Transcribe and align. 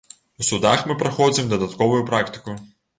У 0.43 0.45
судах 0.49 0.87
мы 0.93 0.97
праходзім 1.05 1.53
дадатковую 1.55 2.05
практыку. 2.13 2.63